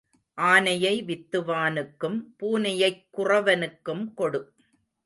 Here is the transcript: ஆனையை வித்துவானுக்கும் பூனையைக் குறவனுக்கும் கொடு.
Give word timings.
ஆனையை 0.33 1.03
வித்துவானுக்கும் 1.03 2.19
பூனையைக் 2.37 3.05
குறவனுக்கும் 3.17 4.13
கொடு. 4.13 4.53